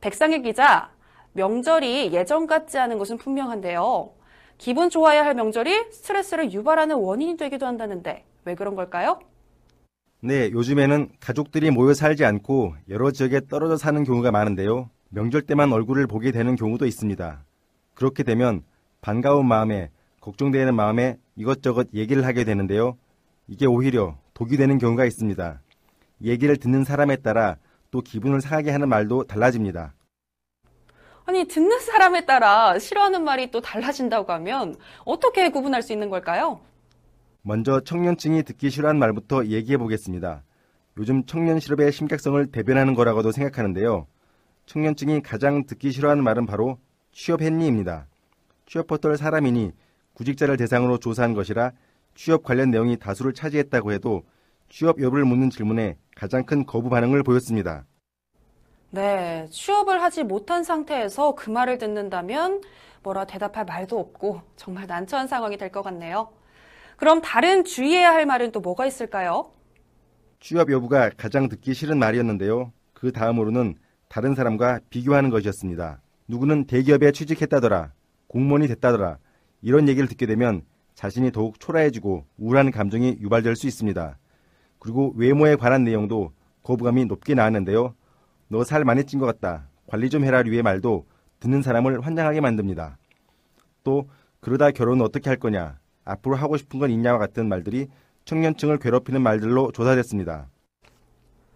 백상일 0.01 0.41
기자, 0.41 0.91
명절이 1.33 2.11
예전 2.11 2.45
같지 2.47 2.77
않은 2.77 2.97
것은 2.97 3.17
분명한데요. 3.17 4.11
기분 4.61 4.91
좋아야 4.91 5.25
할 5.25 5.33
명절이 5.33 5.91
스트레스를 5.91 6.53
유발하는 6.53 6.95
원인이 6.97 7.35
되기도 7.35 7.65
한다는데 7.65 8.23
왜 8.45 8.53
그런 8.53 8.75
걸까요? 8.75 9.19
네, 10.19 10.51
요즘에는 10.51 11.09
가족들이 11.19 11.71
모여 11.71 11.95
살지 11.95 12.23
않고 12.23 12.75
여러 12.87 13.09
지역에 13.09 13.41
떨어져 13.49 13.75
사는 13.75 14.03
경우가 14.03 14.29
많은데요. 14.29 14.91
명절 15.09 15.41
때만 15.47 15.73
얼굴을 15.73 16.05
보게 16.05 16.31
되는 16.31 16.55
경우도 16.55 16.85
있습니다. 16.85 17.43
그렇게 17.95 18.21
되면 18.21 18.61
반가운 19.01 19.47
마음에 19.47 19.89
걱정되는 20.19 20.75
마음에 20.75 21.17
이것저것 21.35 21.87
얘기를 21.95 22.23
하게 22.23 22.43
되는데요. 22.43 22.99
이게 23.47 23.65
오히려 23.65 24.15
독이 24.35 24.57
되는 24.57 24.77
경우가 24.77 25.05
있습니다. 25.05 25.59
얘기를 26.23 26.55
듣는 26.55 26.83
사람에 26.83 27.15
따라 27.15 27.57
또 27.89 28.01
기분을 28.01 28.41
상하게 28.41 28.69
하는 28.69 28.89
말도 28.89 29.23
달라집니다. 29.23 29.95
아니, 31.31 31.45
듣는 31.45 31.79
사람에 31.79 32.25
따라 32.25 32.77
싫어하는 32.77 33.23
말이 33.23 33.51
또 33.51 33.61
달라진다고 33.61 34.33
하면 34.33 34.75
어떻게 35.05 35.47
구분할 35.47 35.81
수 35.81 35.93
있는 35.93 36.09
걸까요? 36.09 36.59
먼저 37.41 37.79
청년층이 37.79 38.43
듣기 38.43 38.69
싫어하는 38.69 38.99
말부터 38.99 39.45
얘기해 39.45 39.77
보겠습니다. 39.77 40.43
요즘 40.97 41.25
청년 41.25 41.61
실업의 41.61 41.93
심각성을 41.93 42.51
대변하는 42.51 42.95
거라고도 42.95 43.31
생각하는데요. 43.31 44.07
청년층이 44.65 45.21
가장 45.21 45.65
듣기 45.65 45.93
싫어하는 45.93 46.21
말은 46.21 46.45
바로 46.47 46.79
취업했니입니다. 47.13 48.07
취업 48.65 48.87
포털 48.87 49.15
사람이니 49.15 49.71
구직자를 50.15 50.57
대상으로 50.57 50.97
조사한 50.97 51.33
것이라 51.33 51.71
취업 52.13 52.43
관련 52.43 52.71
내용이 52.71 52.97
다수를 52.97 53.31
차지했다고 53.31 53.93
해도 53.93 54.23
취업 54.67 55.01
여부를 55.01 55.23
묻는 55.23 55.49
질문에 55.49 55.95
가장 56.13 56.45
큰 56.45 56.65
거부 56.65 56.89
반응을 56.89 57.23
보였습니다. 57.23 57.85
네, 58.91 59.47
취업을 59.51 60.01
하지 60.01 60.23
못한 60.23 60.63
상태에서 60.63 61.33
그 61.35 61.49
말을 61.49 61.77
듣는다면 61.77 62.61
뭐라 63.03 63.25
대답할 63.25 63.65
말도 63.65 63.97
없고 63.99 64.41
정말 64.57 64.85
난처한 64.87 65.27
상황이 65.27 65.57
될 65.57 65.71
것 65.71 65.81
같네요. 65.81 66.29
그럼 66.97 67.21
다른 67.21 67.63
주의해야 67.63 68.11
할 68.13 68.25
말은 68.25 68.51
또 68.51 68.59
뭐가 68.59 68.85
있을까요? 68.85 69.51
취업 70.39 70.71
여부가 70.71 71.09
가장 71.15 71.49
듣기 71.49 71.73
싫은 71.73 71.97
말이었는데요. 71.99 72.73
그 72.93 73.11
다음으로는 73.11 73.75
다른 74.09 74.35
사람과 74.35 74.79
비교하는 74.89 75.29
것이었습니다. 75.29 76.01
누구는 76.27 76.65
대기업에 76.67 77.11
취직했다더라, 77.11 77.93
공무원이 78.27 78.67
됐다더라, 78.67 79.17
이런 79.61 79.87
얘기를 79.87 80.07
듣게 80.07 80.25
되면 80.25 80.63
자신이 80.95 81.31
더욱 81.31 81.59
초라해지고 81.59 82.25
우울한 82.37 82.71
감정이 82.71 83.17
유발될 83.21 83.55
수 83.55 83.67
있습니다. 83.67 84.17
그리고 84.79 85.13
외모에 85.15 85.55
관한 85.55 85.83
내용도 85.83 86.31
거부감이 86.63 87.05
높게 87.05 87.33
나왔는데요. 87.35 87.95
너 88.51 88.63
살 88.63 88.83
많이 88.83 89.05
찐 89.05 89.19
것 89.19 89.25
같다. 89.25 89.67
관리 89.87 90.09
좀 90.09 90.25
해라 90.25 90.41
류의 90.43 90.61
말도 90.61 91.05
듣는 91.39 91.61
사람을 91.61 92.01
환장하게 92.05 92.41
만듭니다. 92.41 92.97
또 93.83 94.09
그러다 94.41 94.71
결혼은 94.71 95.03
어떻게 95.05 95.29
할 95.29 95.37
거냐, 95.39 95.79
앞으로 96.03 96.35
하고 96.35 96.57
싶은 96.57 96.79
건 96.79 96.89
있냐와 96.91 97.17
같은 97.17 97.47
말들이 97.47 97.87
청년층을 98.25 98.77
괴롭히는 98.79 99.21
말들로 99.21 99.71
조사됐습니다. 99.71 100.49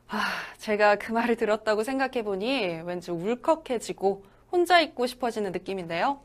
아, 0.07 0.21
제가 0.57 0.95
그 0.95 1.11
말을 1.11 1.35
들었다고 1.35 1.83
생각해 1.83 2.23
보니 2.23 2.81
왠지 2.85 3.11
울컥해지고 3.11 4.23
혼자 4.51 4.79
있고 4.79 5.05
싶어지는 5.05 5.51
느낌인데요. 5.51 6.19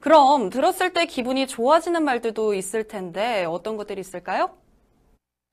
그럼 0.00 0.50
들었을 0.50 0.92
때 0.92 1.06
기분이 1.06 1.46
좋아지는 1.46 2.02
말들도 2.04 2.54
있을 2.54 2.88
텐데 2.88 3.44
어떤 3.44 3.76
것들이 3.76 4.00
있을까요? 4.00 4.50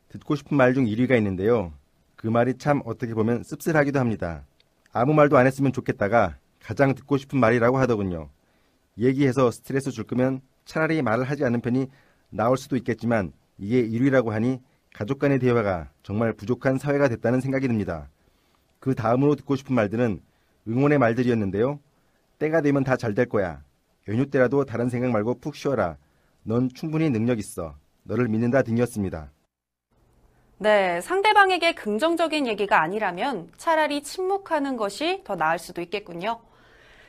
듣고 0.10 0.36
싶은 0.36 0.58
말 0.58 0.74
중 0.74 0.86
1위가 0.86 1.16
있는데요. 1.18 1.72
그 2.20 2.28
말이 2.28 2.58
참 2.58 2.82
어떻게 2.84 3.14
보면 3.14 3.44
씁쓸하기도 3.44 3.98
합니다. 3.98 4.46
아무 4.92 5.14
말도 5.14 5.38
안 5.38 5.48
했으면 5.48 5.72
좋겠다가 5.72 6.36
가장 6.62 6.94
듣고 6.94 7.16
싶은 7.16 7.40
말이라고 7.40 7.78
하더군요. 7.78 8.28
얘기해서 8.98 9.52
스트레스 9.52 9.90
줄 9.90 10.04
거면 10.04 10.42
차라리 10.66 11.02
말을 11.02 11.24
하지 11.24 11.46
않는 11.46 11.62
편이 11.62 11.88
나올 12.30 12.58
수도 12.58 12.76
있겠지만 12.76 13.32
이게 13.58 13.88
1위라고 13.88 14.32
하니 14.32 14.60
가족 14.94 15.20
간의 15.20 15.40
대화가 15.40 15.92
정말 16.04 16.34
부족한 16.34 16.78
사회가 16.78 17.08
됐다는 17.08 17.40
생각이 17.40 17.70
듭니다. 17.70 18.10
그 18.82 18.96
다음으로 18.96 19.36
듣고 19.36 19.56
싶은 19.56 19.74
말들은 19.74 20.20
응원의 20.68 20.98
말들이었는데요. 20.98 21.80
때가 22.38 22.60
되면 22.60 22.84
다 22.84 22.98
잘 22.98 23.14
될 23.14 23.28
거야. 23.28 23.64
연휴 24.10 24.30
때라도 24.30 24.66
다른 24.66 24.90
생각 24.90 25.12
말고 25.12 25.36
푹 25.40 25.56
쉬어라. 25.56 25.96
넌 26.44 26.68
충분히 26.68 27.10
능력 27.10 27.40
있어. 27.40 27.78
너를 28.04 28.28
믿는다 28.28 28.62
등이었습니다. 28.64 29.32
네, 30.62 31.00
상대방에게 31.00 31.74
긍정적인 31.74 32.46
얘기가 32.46 32.82
아니라면 32.82 33.48
차라리 33.56 34.04
침묵하는 34.04 34.76
것이 34.76 35.22
더 35.24 35.38
나을 35.38 35.58
수도 35.58 35.82
있겠군요. 35.82 36.42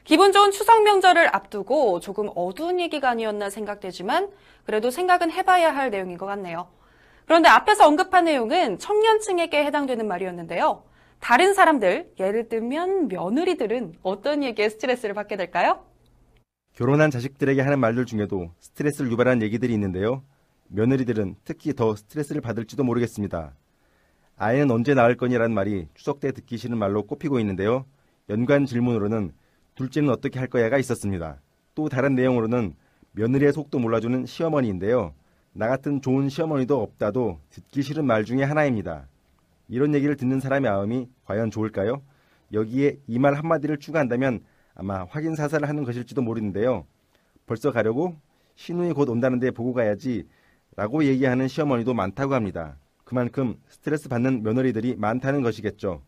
기분 0.04 0.30
좋은 0.30 0.52
추석 0.52 0.84
명절을 0.84 1.34
앞두고 1.34 1.98
조금 1.98 2.30
어두운 2.36 2.78
얘기가 2.78 3.10
아니었나 3.10 3.50
생각되지만 3.50 4.30
그래도 4.64 4.92
생각은 4.92 5.32
해봐야 5.32 5.74
할 5.74 5.90
내용인 5.90 6.16
것 6.16 6.26
같네요. 6.26 6.68
그런데 7.26 7.48
앞에서 7.48 7.88
언급한 7.88 8.24
내용은 8.26 8.78
청년층에게 8.78 9.64
해당되는 9.64 10.06
말이었는데요. 10.06 10.84
다른 11.18 11.52
사람들, 11.52 12.12
예를 12.20 12.48
들면 12.48 13.08
며느리들은 13.08 13.94
어떤 14.02 14.44
얘기에 14.44 14.68
스트레스를 14.68 15.12
받게 15.12 15.36
될까요? 15.36 15.84
결혼한 16.74 17.10
자식들에게 17.10 17.60
하는 17.62 17.80
말들 17.80 18.06
중에도 18.06 18.52
스트레스를 18.60 19.10
유발하는 19.10 19.42
얘기들이 19.42 19.74
있는데요. 19.74 20.22
며느리들은 20.72 21.36
특히 21.44 21.72
더 21.74 21.96
스트레스를 21.96 22.40
받을지도 22.40 22.84
모르겠습니다. 22.84 23.52
아이는 24.36 24.70
언제 24.70 24.94
낳을 24.94 25.16
거니라는 25.16 25.52
말이 25.54 25.88
추석 25.94 26.20
때 26.20 26.32
듣기 26.32 26.56
싫은 26.56 26.78
말로 26.78 27.02
꼽히고 27.02 27.38
있는데요. 27.40 27.84
연관 28.28 28.66
질문으로는 28.66 29.32
둘째는 29.74 30.10
어떻게 30.10 30.38
할 30.38 30.48
거야가 30.48 30.78
있었습니다. 30.78 31.40
또 31.74 31.88
다른 31.88 32.14
내용으로는 32.14 32.74
며느리의 33.12 33.52
속도 33.52 33.78
몰라주는 33.78 34.26
시어머니인데요. 34.26 35.12
나 35.52 35.66
같은 35.68 36.00
좋은 36.00 36.28
시어머니도 36.28 36.80
없다도 36.80 37.40
듣기 37.50 37.82
싫은 37.82 38.04
말 38.06 38.24
중에 38.24 38.44
하나입니다. 38.44 39.08
이런 39.68 39.94
얘기를 39.94 40.16
듣는 40.16 40.38
사람의 40.40 40.70
마음이 40.70 41.08
과연 41.24 41.50
좋을까요? 41.50 42.02
여기에 42.52 42.98
이 43.08 43.18
말 43.18 43.34
한마디를 43.34 43.78
추가한다면 43.78 44.40
아마 44.74 45.04
확인 45.04 45.34
사살을 45.34 45.68
하는 45.68 45.84
것일지도 45.84 46.22
모르는데요. 46.22 46.86
벌써 47.46 47.72
가려고 47.72 48.16
신우이 48.54 48.92
곧 48.92 49.08
온다는데 49.08 49.50
보고 49.50 49.72
가야지 49.72 50.26
라고 50.80 51.04
얘기하는 51.04 51.46
시어머니도 51.46 51.92
많다고 51.92 52.32
합니다. 52.32 52.78
그만큼 53.04 53.60
스트레스 53.68 54.08
받는 54.08 54.42
며느리들이 54.42 54.96
많다는 54.96 55.42
것이겠죠. 55.42 56.00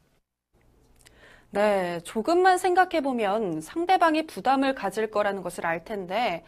네, 1.50 2.00
조금만 2.04 2.56
생각해보면 2.56 3.60
상대방이 3.60 4.26
부담을 4.26 4.74
가질 4.74 5.10
거라는 5.10 5.42
것을 5.42 5.66
알 5.66 5.84
텐데 5.84 6.42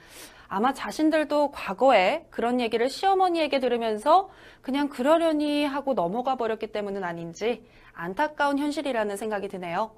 아마 0.49 0.73
자신들도 0.73 1.51
과거에 1.51 2.25
그런 2.31 2.63
얘기를 2.63 2.89
시어머니에게 2.89 3.61
들으면서 3.61 4.31
그냥 4.63 4.89
그러려니 4.89 5.67
하고 5.67 5.93
넘어가 5.93 6.37
버렸기 6.37 6.69
때문은 6.69 7.05
아닌지 7.05 7.67
안타까운 7.93 8.59
현실이라는 8.59 9.19
생각이 9.19 9.49
드네요. 9.49 9.91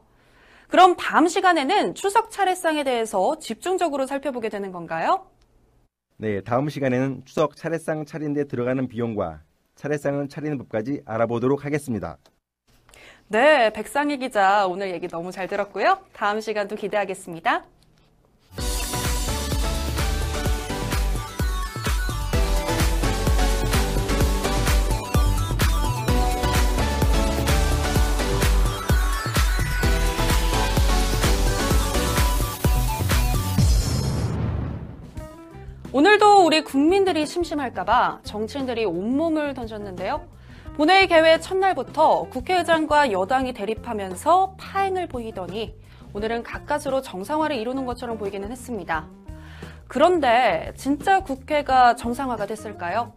그럼 0.66 0.96
다음 0.96 1.28
시간에는 1.28 1.94
추석 1.94 2.32
차례상에 2.32 2.82
대해서 2.82 3.38
집중적으로 3.38 4.04
살펴보게 4.04 4.48
되는 4.48 4.72
건가요? 4.72 5.28
네, 6.18 6.40
다음 6.40 6.68
시간에는 6.70 7.22
추석 7.26 7.56
차례상 7.56 8.06
차리는데 8.06 8.44
들어가는 8.44 8.88
비용과 8.88 9.42
차례상을 9.74 10.28
차리는 10.28 10.56
법까지 10.56 11.02
알아보도록 11.04 11.66
하겠습니다. 11.66 12.16
네, 13.28 13.70
백상희 13.70 14.18
기자 14.18 14.66
오늘 14.66 14.90
얘기 14.92 15.08
너무 15.08 15.30
잘 15.30 15.46
들었고요. 15.46 15.98
다음 16.14 16.40
시간도 16.40 16.76
기대하겠습니다. 16.76 17.64
국민들이 36.76 37.24
심심할까봐 37.24 38.20
정치인들이 38.22 38.84
온몸을 38.84 39.54
던졌는데요. 39.54 40.28
본회의 40.76 41.08
개회 41.08 41.40
첫날부터 41.40 42.28
국회의장과 42.28 43.12
여당이 43.12 43.54
대립하면서 43.54 44.56
파행을 44.58 45.06
보이더니 45.06 45.74
오늘은 46.12 46.42
가까스로 46.42 47.00
정상화를 47.00 47.56
이루는 47.56 47.86
것처럼 47.86 48.18
보이기는 48.18 48.50
했습니다. 48.50 49.06
그런데 49.88 50.74
진짜 50.76 51.20
국회가 51.20 51.96
정상화가 51.96 52.44
됐을까요? 52.44 53.14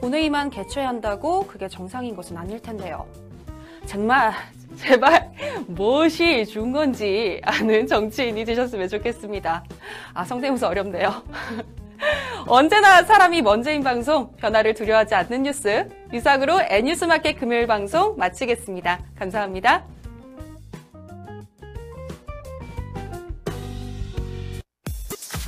본회의만 0.00 0.48
개최한다고 0.48 1.46
그게 1.46 1.68
정상인 1.68 2.16
것은 2.16 2.38
아닐 2.38 2.58
텐데요. 2.62 3.04
정말 3.84 4.32
제발 4.76 5.30
무엇이 5.66 6.46
준 6.46 6.72
건지 6.72 7.42
아는 7.44 7.86
정치인이 7.86 8.46
되셨으면 8.46 8.88
좋겠습니다. 8.88 9.62
아 10.14 10.24
성대모사 10.24 10.68
어렵네요. 10.68 11.22
언제나 12.46 13.02
사람이 13.02 13.42
먼저인 13.42 13.82
방송, 13.82 14.30
변화를 14.36 14.74
두려워하지 14.74 15.14
않는 15.14 15.44
뉴스. 15.44 15.88
이상으로 16.12 16.60
N뉴스마켓 16.68 17.38
금요일 17.38 17.66
방송 17.66 18.16
마치겠습니다. 18.16 19.00
감사합니다. 19.18 19.84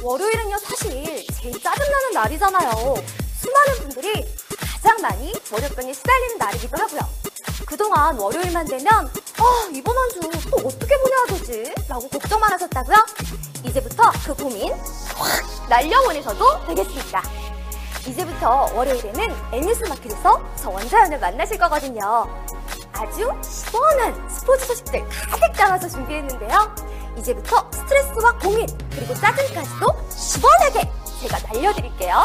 월요일은요, 0.03 0.59
사실 0.59 1.27
제일 1.41 1.61
짜증나는 1.63 2.13
날이잖아요. 2.15 2.71
수많은 3.41 3.75
분들이 3.81 4.25
가장 4.73 5.01
많이 5.03 5.33
월요병에 5.51 5.93
시달리는 5.93 6.39
날이기도 6.39 6.77
하고요. 6.77 7.01
그동안 7.67 8.17
월요일만 8.19 8.67
되면, 8.67 8.87
아, 8.93 9.69
이번 9.73 9.97
한 9.97 10.09
주 10.11 10.21
또 10.51 10.57
어떻게 10.59 10.97
보내야 10.97 11.25
되지? 11.39 11.75
라고 11.89 12.09
걱정만 12.09 12.53
하셨다고요? 12.53 12.97
이제부터 13.65 14.11
그 14.25 14.35
고민 14.35 14.73
확 14.73 15.69
날려보내셔도 15.69 16.67
되겠습니다. 16.67 17.23
이제부터 18.07 18.71
월요일에는 18.75 19.35
N뉴스 19.53 19.85
마켓에서 19.85 20.41
저 20.57 20.71
원자연을 20.71 21.19
만나실 21.19 21.59
거거든요. 21.59 22.29
아주 22.93 23.33
시원한 23.43 24.29
스포츠 24.31 24.67
소식들 24.67 25.07
가득 25.09 25.53
담아서 25.53 25.89
준비했는데요. 25.89 26.75
이제부터 27.19 27.69
스트레스와 27.73 28.39
고민, 28.39 28.67
그리고 28.91 29.15
짜증까지도 29.15 29.87
시원하게 30.11 30.91
제가 31.21 31.39
날려드릴게요. 31.53 32.25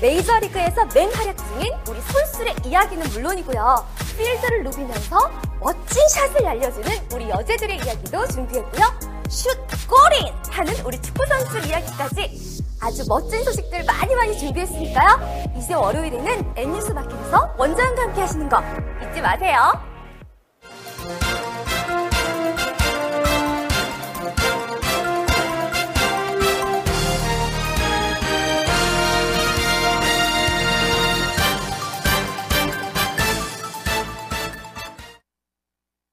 메이저리그에서 0.00 0.86
맹활약 0.86 1.36
중인 1.36 1.72
우리 1.88 2.00
선수의 2.00 2.54
이야기는 2.64 3.10
물론이고요. 3.10 3.86
필드를 4.16 4.64
누비면서 4.64 5.30
멋진 5.60 6.08
샷을 6.08 6.42
날려주는 6.42 7.08
우리 7.12 7.28
여제들의 7.28 7.76
이야기도 7.76 8.26
준비했고요. 8.28 9.03
슛, 9.34 9.50
골인! 9.88 10.32
하는 10.48 10.72
우리 10.86 10.96
축구선수 11.02 11.58
이야기까지 11.68 12.62
아주 12.80 13.04
멋진 13.08 13.42
소식들 13.42 13.84
많이 13.84 14.14
많이 14.14 14.38
준비했으니까요. 14.38 15.52
이제 15.58 15.74
월요일에는 15.74 16.52
N뉴스 16.54 16.92
마켓에서 16.92 17.52
원장과 17.58 18.02
함께 18.02 18.20
하시는 18.20 18.48
거 18.48 18.62
잊지 19.02 19.20
마세요. 19.20 19.72